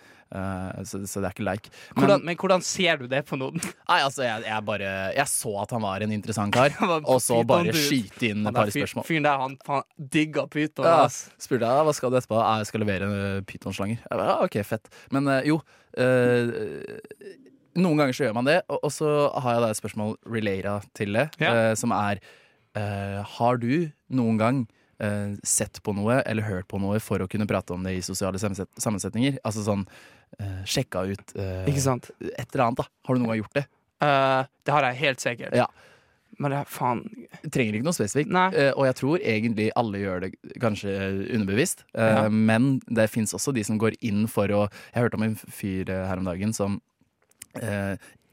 [0.84, 1.68] Så, så det er ikke leik.
[1.94, 3.56] Men, Hvordan, men hvordan ser du det på noen?
[3.64, 6.74] nei, altså, jeg, jeg bare Jeg så at han var en interessant kar,
[7.08, 9.06] og så bare skyte inn et par spørsmål.
[9.08, 10.84] Fyren der, han, han digga pyton.
[10.84, 12.36] Ja, spurte jeg hva skal du etterpå.
[12.44, 14.04] «Ah, Jeg skal levere uh, pytonslanger.
[14.12, 14.92] Ja, ok, fett.
[15.16, 15.62] Men jo
[15.96, 16.52] eh,
[17.78, 19.08] Noen ganger så gjør man det, og, og så
[19.44, 21.52] har jeg da et spørsmål relata til det, Ja.
[21.54, 22.20] uh, som er
[22.76, 23.70] uh, Har du
[24.10, 24.60] noen gang
[25.02, 28.04] uh, sett på noe eller hørt på noe for å kunne prate om det i
[28.04, 29.38] sosiale sammenset sammensetninger?
[29.46, 31.36] Altså sånn uh, sjekka ut
[31.70, 32.10] Ikke sant?
[32.34, 32.88] et eller annet, da.
[33.06, 33.66] Har du noen gang gjort det?
[33.98, 35.54] Det har jeg helt sikkert.
[35.58, 35.64] Ja.
[36.38, 37.00] Men det er faen
[37.50, 38.30] Trenger ikke noe spesifikt.
[38.54, 40.28] Eh, og jeg tror egentlig alle gjør det
[40.62, 40.92] kanskje
[41.34, 41.82] underbevisst.
[41.96, 42.28] Uh, Ja.
[42.30, 44.60] Men det fins også de som går inn for å
[44.94, 46.78] Jeg hørte om en fyr her om dagen som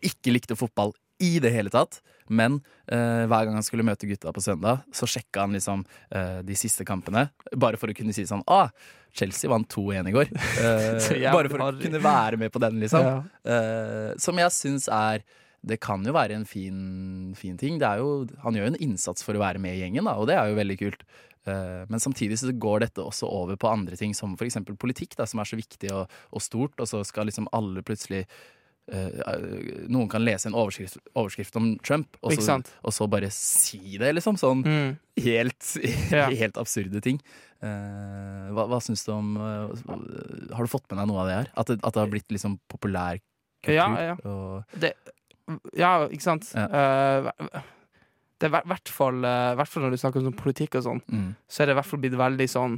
[0.06, 0.92] ikke likte fotball
[1.24, 2.02] i det hele tatt.
[2.28, 2.58] Men
[2.90, 6.58] eh, hver gang han skulle møte gutta på søndag, så sjekka han liksom eh, de
[6.58, 7.28] siste kampene.
[7.54, 8.72] Bare for å kunne si sånn Ah,
[9.16, 10.32] Chelsea vant 2-1 i går.
[10.66, 13.06] Eh, bare for å kunne være med på den, liksom.
[13.06, 13.18] Ja.
[13.54, 15.26] Eh, som jeg syns er
[15.66, 17.80] Det kan jo være en fin, fin ting.
[17.82, 20.14] Det er jo, han gjør jo en innsats for å være med i gjengen, da,
[20.22, 21.02] og det er jo veldig kult.
[21.50, 24.60] Eh, men samtidig så går dette også over på andre ting, som f.eks.
[24.78, 28.26] politikk, da, som er så viktig og, og stort, og så skal liksom alle plutselig
[28.26, 28.38] eh,
[29.90, 34.12] noen kan lese en overskrift, overskrift om Trump, og så, og så bare si det,
[34.18, 34.38] liksom.
[34.38, 34.98] Sånn Mm.
[35.26, 35.72] helt,
[36.14, 36.28] Ja.
[36.30, 37.20] helt absurde ting.
[37.64, 39.72] Uh, hva hva syns du om uh,
[40.54, 41.48] Har du fått med deg noe av det her?
[41.58, 43.18] At det, at det har blitt liksom populær
[43.64, 43.74] kultur?
[43.74, 44.18] Ja, ja.
[44.28, 44.84] Og,
[45.78, 46.52] Ja, ikke sant?
[46.54, 46.68] Ja.
[47.32, 47.62] Uh,
[48.42, 51.28] det er i hvert fall, eh, når du snakker om sånn politikk og sånn, mm,
[51.48, 52.74] så er det i hvert fall blitt veldig sånn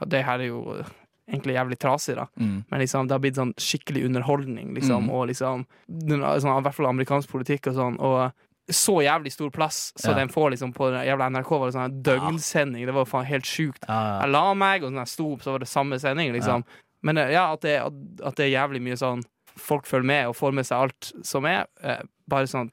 [0.00, 0.88] ja, Det her er jo eh,
[1.30, 2.26] egentlig jævlig trasig, da.
[2.38, 5.04] mm, Men liksom, det har blitt sånn skikkelig underholdning, liksom.
[5.06, 5.10] Mm.
[5.10, 7.96] Og liksom den, sånn, I hvert fall amerikansk politikk og sånn.
[8.00, 8.32] Og
[8.70, 10.14] så jævlig stor plass, så Ja.
[10.14, 12.86] den får liksom på den jævla NRK var det sånn en døgnsending.
[12.86, 13.84] Det var faen helt sjukt.
[13.88, 16.64] ja, Jeg la meg, og sånn jeg sto opp, så var det samme sending, liksom.
[17.02, 19.22] Men eh, ja, at det, at, det er jævlig mye sånn
[19.56, 21.66] Folk følger med og får med seg alt som er.
[21.80, 22.72] Eh, bare sånn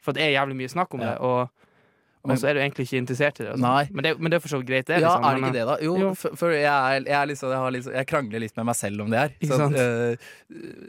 [0.00, 1.10] For det er jævlig mye snakk om Ja.
[1.12, 1.50] det, og,
[2.26, 3.52] og Men- så er du egentlig ikke interessert i det.
[3.62, 3.84] Nei.
[3.94, 4.96] Men, det men det er for så vidt greit, det.
[4.98, 5.24] ja, liksom.
[5.24, 5.76] er det ikke det, da?
[5.86, 6.08] Jo, Jo.
[6.18, 8.76] for, for jeg, er, jeg, er liksom, jeg, har liksom, jeg krangler litt med meg
[8.82, 9.34] selv om det her.
[9.38, 10.30] Ikke Så uh,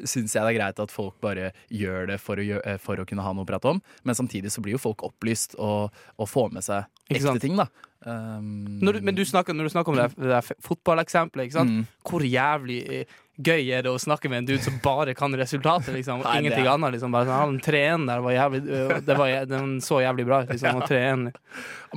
[0.08, 2.98] syns jeg det er greit at folk bare gjør det for å, gjø- eh, for
[2.98, 5.94] å kunne ha noe å prate om, men samtidig så blir jo folk opplyst og,
[6.18, 7.70] og får med seg ekte ting, da.
[8.08, 11.72] Um, Når du, men du snakker, når du snakker om det, det fotballeksempelet, ikke sant?
[11.74, 11.88] Mm.
[12.08, 15.92] hvor jævlig eh, gøy er det å snakke med en dude som bare kan resultatet,
[15.94, 16.24] liksom?
[16.24, 17.12] Og Nei, ingenting er- annet, liksom.
[17.14, 20.50] Bare sånn, den 3-1 der var jævlig øh, det var, Den så jævlig bra ut,
[20.56, 20.80] liksom.
[20.82, 21.32] Og 3-1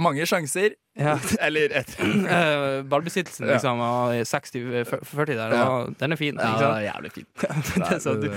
[0.04, 0.76] Mange sjanser.
[1.00, 1.14] ja.
[1.46, 6.36] Eller et Eh, Ballbesittelsen, liksom, og 60-40 der, og den er fin.
[6.36, 7.28] Ja, Ikke det er jævlig fin.
[7.80, 8.28] det er sånn, du,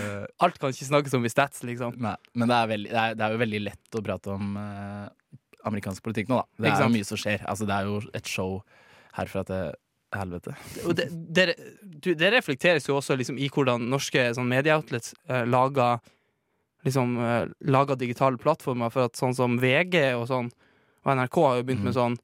[0.48, 2.00] alt kan ikke snakkes om i stats, liksom.
[2.02, 4.56] Nei, men det er, veldig, det, er, det er jo veldig lett å prate om
[4.64, 5.40] eh,
[5.70, 6.48] amerikansk politikk nå, da.
[6.64, 7.44] Det er jo mye som skjer.
[7.48, 8.62] Altså, det er jo et show
[9.20, 9.74] herfra til
[10.20, 10.56] helvete.
[10.96, 11.46] Det, det,
[12.04, 16.00] du, det reflekteres jo også liksom, i hvordan norske sånn, medieoutlets eh, lager
[16.86, 18.92] liksom, eh, lager digitale plattformer.
[18.94, 20.52] For at sånn som VG og sånn,
[21.06, 22.00] og NRK har jo begynt med Mhm.
[22.00, 22.18] sånn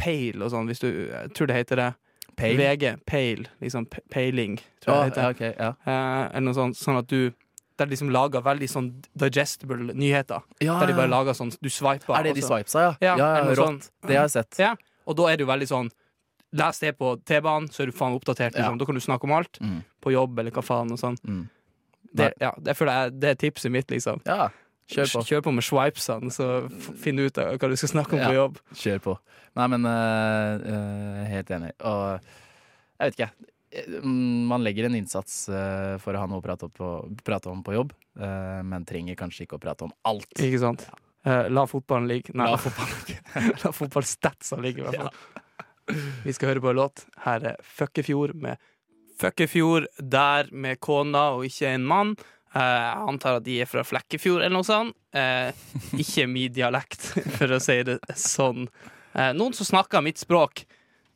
[0.00, 1.94] Pale og sånn, hvis du Jeg tror det heter det.
[2.36, 2.56] Pale?
[2.56, 2.96] VG.
[3.04, 3.44] Pale.
[3.60, 5.50] Liksom peiling, tror Ja, jeg det ja, heter.
[5.50, 5.70] ok, ja.
[5.86, 7.32] Eh, eller noe sånt, sånn at du
[7.78, 10.42] Der de liksom lager veldig sånn digestible nyheter.
[10.60, 12.14] Ja, Der de bare lager sånn Du swiper.
[12.18, 12.96] Er det de sveipsa, ja?
[13.00, 13.16] ja?
[13.16, 13.56] Ja, ja, rått.
[13.56, 13.80] Sånn.
[14.06, 14.58] Det har jeg sett.
[14.58, 14.74] Ja,
[15.06, 15.90] og da er det jo veldig sånn
[16.52, 18.54] Les det på T-banen, så er du faen oppdatert.
[18.56, 18.74] Liksom.
[18.74, 18.78] Ja.
[18.80, 19.60] Da kan du snakke om alt.
[19.62, 19.82] Mm.
[20.02, 20.90] På jobb eller hva faen.
[20.92, 21.48] og sånn Mm.
[22.12, 24.18] Det, ja, det jeg det er tipset mitt, liksom.
[24.26, 24.48] Ja,
[24.90, 25.20] kjør på.
[25.28, 26.46] Kjør på med swipesene, så
[26.98, 28.26] finn ut hva du skal snakke om Ja.
[28.26, 28.58] på jobb.
[28.74, 29.14] Kjør på.
[29.54, 31.70] Nei, men uh, helt enig.
[31.86, 32.18] Og
[32.98, 33.46] jeg vet ikke, jeg.
[34.02, 35.44] Mm, Man legger en innsats
[36.02, 36.88] for å ha noe å prate, på,
[37.22, 37.92] prate om på jobb,
[38.66, 40.26] men trenger kanskje ikke å prate om alt.
[40.42, 40.88] Ikke sant?
[41.24, 42.34] Eh, la fotballen ligge.
[42.34, 42.56] Nei, La
[43.62, 45.44] la, fotballstatsa ligge, i hvert fall.
[46.24, 47.04] Vi skal høre på en låt.
[47.24, 48.60] Her er Føkkefjord med
[49.20, 52.14] Føkkefjord der med kona og ikke en mann.
[52.54, 54.96] Eh, jeg antar at de er fra Flekkefjord eller noe sånt.
[55.12, 55.50] Eh,
[56.00, 58.68] ikke min dialekt, for å si det sånn.
[59.12, 60.64] Eh, noen som snakker mitt språk.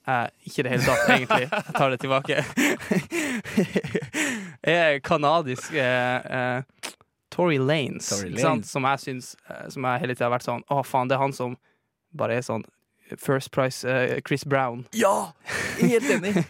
[0.04, 1.46] Ikke i det hele tatt, egentlig.
[1.48, 2.42] Jeg tar det tilbake.
[4.68, 5.72] jeg er kanadisk
[7.34, 8.66] Tory Lanes, Tory sant?
[8.66, 11.24] Som jeg syns eh, Som jeg hele tida har vært sånn Å, faen, det er
[11.24, 11.58] han som
[12.14, 12.64] bare er sånn
[13.18, 14.86] First Price uh, Chris Brown.
[14.92, 15.32] Ja!
[15.80, 16.44] Helt enig.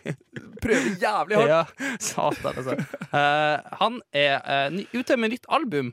[0.62, 1.50] Prøver jævlig hardt.
[1.54, 1.62] Ja,
[2.00, 2.76] satan, altså.
[3.12, 5.92] Uh, han er uh, ute med nytt album.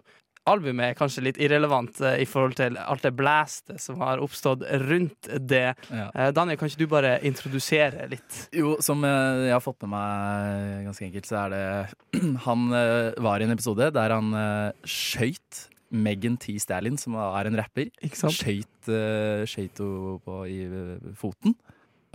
[0.50, 5.30] Albumet er kanskje litt irrelevant i forhold til alt det blæstet som har oppstått rundt
[5.38, 5.76] det.
[5.94, 6.32] Ja.
[6.34, 8.40] Daniel, kan ikke du bare introdusere litt?
[8.50, 13.46] Jo, som jeg har fått med meg ganske enkelt, så er det Han var i
[13.46, 16.56] en episode der han uh, skøyt Megan T.
[16.62, 17.92] Stalin, som er en rapper.
[18.16, 21.56] Skøyt uh, henne på i eh, foten.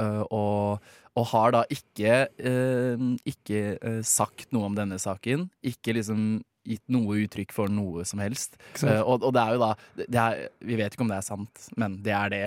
[0.00, 5.48] Uh, og, og har da ikke, uh, ikke sagt noe om denne saken.
[5.64, 8.56] Ikke liksom gitt noe uttrykk for noe som helst.
[8.82, 9.68] Og, og det er jo da
[10.00, 12.46] det er, Vi vet ikke om det er sant, men det er det.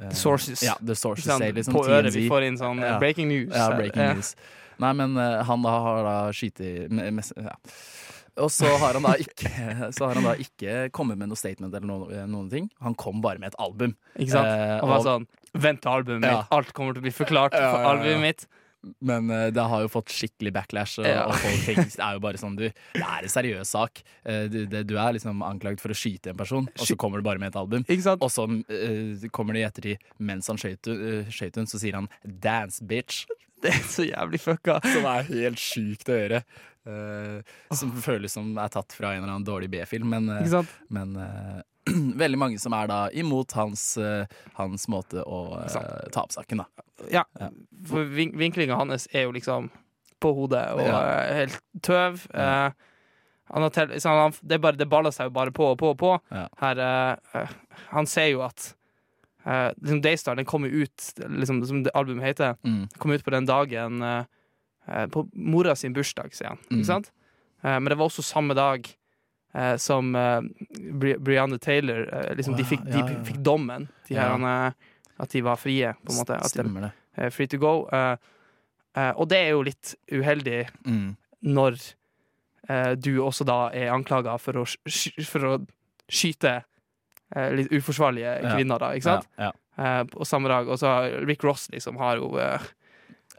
[0.00, 0.64] The Sources.
[0.64, 2.96] Ja, the sources say liksom På øret vi får inn sånn Ja.
[2.98, 3.52] breaking news.
[3.54, 4.34] Ja, breaking news.
[4.80, 7.54] Nei, men han da har da skutt i ja.
[8.36, 9.50] Og så har han da ikke
[9.96, 12.70] Så har han da ikke kommet med noe statement eller noe, noen ting.
[12.84, 13.96] Han kom bare med et album.
[14.16, 14.46] Ikke sant?
[14.46, 16.36] Eh, Han var sånn Vent til albumet Ja.
[16.38, 16.52] mitt.
[16.54, 17.86] Alt kommer til å bli forklart Ja, ja.
[17.90, 18.46] albumet mitt.
[19.04, 21.26] Men eh, det har jo fått skikkelig backlash, og, Ja.
[21.28, 24.02] og folk tenker det er jo bare sånn du Det er en seriøs sak.
[24.24, 27.20] Eh, du, det, du er liksom anklaget for å skyte en person, og så kommer
[27.20, 27.84] du bare med et album.
[27.84, 28.22] Ikke sant?
[28.24, 32.08] Og så uh, kommer det i ettertid, mens han skøyt uh, hun, så sier han
[32.24, 33.26] 'dance, bitch'.
[33.64, 34.78] Det er så jævlig fucka.
[34.84, 36.42] Som er helt sjukt å høre.
[36.88, 37.42] Uh,
[37.76, 41.60] som føles som er tatt fra en eller annen dårlig B-film, men, uh, men uh,
[42.22, 43.82] veldig mange som er da imot hans,
[44.56, 46.86] hans måte å ta opp saken, da.
[47.12, 47.50] Ja, Ja.
[47.88, 49.68] for vin vinklinga hans er jo liksom
[50.20, 51.00] på hodet og Ja.
[51.40, 52.26] helt tøv.
[53.50, 55.98] Han har til, han, det, bare, det baller seg jo bare på og på og
[55.98, 56.12] på.
[56.30, 56.44] Ja.
[56.60, 56.82] Her,
[57.90, 58.74] han ser jo at
[59.46, 62.88] uh, liksom Daystar den kommer ut, liksom, som albumet heter, Mm.
[62.98, 64.24] kom ut på den dagen uh,
[65.10, 66.58] på mora sin bursdag, sier han.
[66.70, 66.78] Mm.
[66.80, 67.10] Ikke sant?
[67.64, 68.88] Uh, men det var også samme dag
[69.82, 70.12] som
[71.00, 72.04] Bri Brianne Taylor
[72.38, 73.22] liksom, Å, de, fikk, ja, de ja.
[73.26, 73.88] fikk dommen.
[74.06, 74.28] De Ja.
[74.38, 74.74] her,
[75.18, 76.36] at de var frie, på en måte.
[76.46, 76.80] Stemmer
[77.16, 77.32] det.
[77.34, 77.88] free to go.
[77.90, 81.16] og det er jo litt uheldig Mm.
[81.42, 81.80] når
[83.02, 85.66] du også da er anklaga for, for å
[86.08, 86.62] skyte
[87.56, 89.28] litt uforsvarlige kvinner, da, ikke sant?
[89.38, 89.52] Ja, ja.
[89.80, 90.68] Eh, på samme dag.
[90.68, 90.90] Og så
[91.26, 92.60] Rick Ross liksom har jo eh,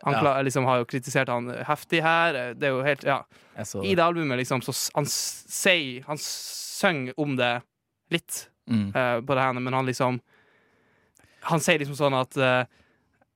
[0.05, 0.41] ja.
[0.41, 2.35] liksom har jo kritisert han heftig her.
[2.35, 3.23] Eh, Det er jo helt Ja.
[3.83, 7.61] I det albumet, liksom, så han sier Han synger om det
[8.09, 8.93] litt Mm.
[8.95, 10.19] uh, på det her, men han liksom
[11.43, 12.63] Han sier liksom sånn at uh,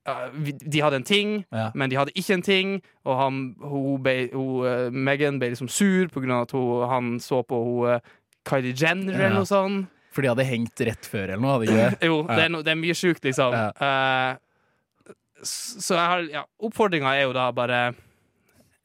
[0.06, 1.72] eh, de hadde en ting, Ja.
[1.74, 2.82] men de hadde ikke en ting.
[3.04, 6.88] Og han, hun ble, hun, eh, Megan ble liksom sur på grunn av at hun,
[6.89, 8.00] han så på hun, eh,
[8.48, 9.89] Kylie Jenner eller noe sånt.
[10.15, 12.08] For de hadde hengt rett før eller noe, hadde de ikke det?
[12.10, 13.56] Jo, det er, no, det er mye sjukt, liksom.
[13.56, 13.69] Ja.
[13.75, 15.12] Uh,
[15.45, 17.82] så jeg har ja, Oppfordringa er jo da bare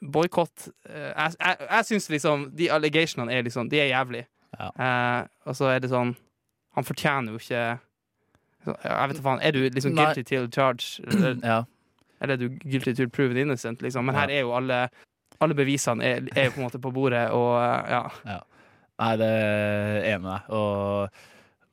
[0.00, 0.68] boikott.
[0.88, 4.24] Uh, jeg jeg, jeg syns liksom de allegationene er liksom De er jævlig.
[4.58, 4.70] Ja.
[4.74, 6.16] Uh, og så er det sånn
[6.74, 7.60] Han fortjener jo ikke
[8.66, 9.42] så, Jeg vet ikke faen.
[9.46, 10.04] Er du liksom Nei.
[10.08, 10.98] guilty till charge?
[11.06, 11.60] Eller, Ja.
[12.20, 14.04] eller er du guilty till proven innocent, liksom?
[14.04, 14.88] Men her er jo alle
[15.40, 17.54] Alle bevisene er, er på en måte på bordet, og
[17.88, 18.02] ja.
[18.26, 18.40] ja.
[19.00, 19.30] Nei, det
[20.10, 20.50] er med deg.
[20.56, 21.22] Og,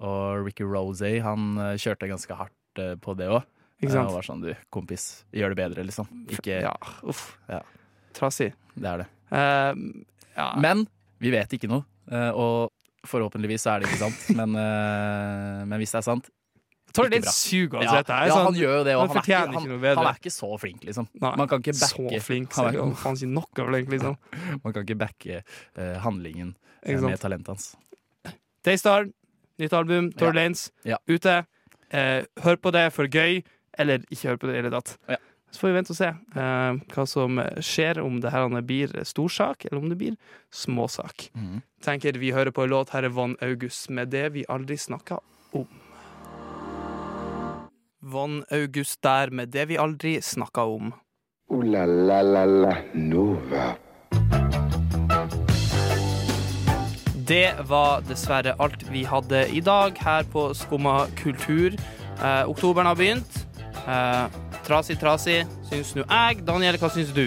[0.07, 3.43] og Ricky Rosey han eh, kjørte ganske hardt eh, på det òg.
[3.81, 4.09] Ikke sant?
[4.09, 6.07] Og var sånn, du, kompis, gjør det bedre, liksom.
[6.33, 6.73] Ikke Ja,
[7.05, 7.35] uff.
[7.51, 7.61] Ja.
[8.17, 8.53] Trassig.
[8.73, 9.09] Det er det.
[9.35, 9.83] Eh,
[10.37, 10.47] ja.
[10.63, 10.87] Men
[11.21, 11.85] vi vet ikke noe.
[12.09, 12.71] eh, Og
[13.07, 14.25] forhåpentligvis er det ikke sant.
[14.39, 16.31] Men, eh, men hvis det er sant
[16.97, 17.31] ikke bra.
[17.31, 18.09] suger Ja, uansett.
[18.09, 20.49] ja, han gjør jo det, han han, er ikke, ikke han, han er ikke så
[20.57, 21.07] flink, liksom.
[21.21, 24.15] Nei, Man kan ikke backe, Så flink, han, er, si noe flink, liksom.
[24.63, 27.21] man kan ikke backe uh, handlingen eh, Ikke med sant?
[27.21, 27.75] talentet hans.
[28.65, 29.07] Daystar,
[29.59, 30.33] nytt album, Tour Ja.
[30.41, 30.97] Lanes, Ja.
[31.07, 31.45] ute.
[31.89, 33.43] Eh, hør på det for gøy,
[33.77, 34.97] eller ikke hør på det i det hele tatt.
[35.09, 35.17] Ja.
[35.51, 39.65] Så får vi vente og se eh, hva som skjer, om det her blir storsak,
[39.65, 40.17] eller om det blir
[40.51, 41.29] småsak.
[41.33, 41.61] Mm.
[41.81, 42.89] Tenker vi hører på en låt.
[42.89, 45.19] Her er Von August med det vi aldri snakka
[45.53, 45.67] om.
[48.01, 50.93] Von August der med det vi aldri snakka om.
[51.51, 53.75] Uh, la la la la Nova.
[57.27, 61.75] Det var dessverre alt vi hadde i dag her på Skumma kultur.
[62.23, 63.41] Eh, oktoberen har begynt.
[63.87, 64.37] Eh,
[64.67, 66.39] trasig, trasig, syns nå jeg.
[66.47, 67.25] Daniel, hva syns du?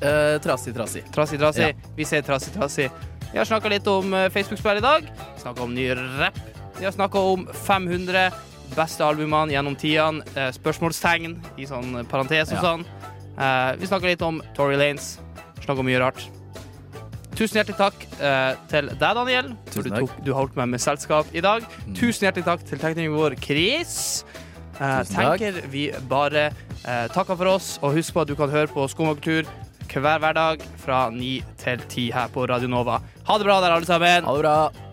[0.00, 1.04] Eh, trasig, trasig.
[1.14, 1.68] Trasig, trasig.
[1.70, 1.92] Ja.
[1.96, 2.90] Vi sier trasig, trasig.
[3.30, 5.06] Vi har snakka litt om eh, Facebook-spill i dag.
[5.42, 6.38] Snakka om ny rapp.
[6.80, 8.30] Vi har snakka om 500
[8.74, 10.24] beste albumene gjennom tidene.
[10.34, 12.66] Eh, spørsmålstegn i sånn parentes og Ja.
[12.66, 12.84] sånn.
[13.38, 15.18] Eh, vi snakka litt om Tory Lanes.
[15.62, 16.26] Snakka om mye rart.
[17.40, 20.82] Tusen hjertelig takk eh, til deg, Daniel, for du, tok, du har holdt meg med
[20.84, 21.64] selskap i dag.
[21.86, 21.94] Mm.
[21.96, 23.94] Tusen hjertelig takk til teknikeren vår, Chris.
[24.76, 28.68] Eh, tenker vi bare eh, takker for oss, og husk på at du kan høre
[28.68, 29.48] på Skomakultur
[29.90, 31.32] hver hverdag fra 9
[31.64, 33.00] til 10 her på Radio Nova.
[33.24, 34.28] Ha det bra der, alle sammen.
[34.28, 34.89] Ha det bra.